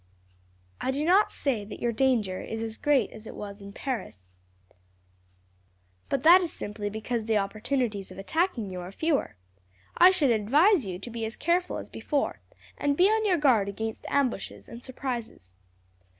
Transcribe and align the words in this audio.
I 0.81 0.89
do 0.89 1.05
not 1.05 1.31
say 1.31 1.63
that 1.63 1.79
your 1.79 1.91
danger 1.91 2.41
is 2.41 2.63
as 2.63 2.77
great 2.79 3.11
as 3.11 3.27
it 3.27 3.35
was 3.35 3.61
in 3.61 3.71
Paris, 3.71 4.31
but 6.09 6.23
that 6.23 6.41
is 6.41 6.51
simply 6.51 6.89
because 6.89 7.25
the 7.25 7.37
opportunities 7.37 8.09
of 8.09 8.17
attacking 8.17 8.71
you 8.71 8.79
are 8.79 8.91
fewer. 8.91 9.35
I 9.95 10.09
should 10.09 10.31
advise 10.31 10.87
you 10.87 10.97
to 10.97 11.09
be 11.11 11.23
as 11.23 11.35
careful 11.35 11.77
as 11.77 11.87
before, 11.87 12.41
and 12.79 12.93
to 12.97 13.03
be 13.03 13.09
on 13.11 13.27
your 13.27 13.37
guard 13.37 13.69
against 13.69 14.07
ambushes 14.09 14.67
and 14.67 14.81
surprises." 14.81 15.53